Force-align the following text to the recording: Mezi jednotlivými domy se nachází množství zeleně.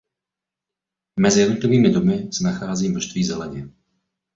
Mezi 1.19 1.39
jednotlivými 1.41 1.89
domy 1.91 2.29
se 2.31 2.43
nachází 2.43 2.89
množství 2.89 3.23
zeleně. 3.23 3.69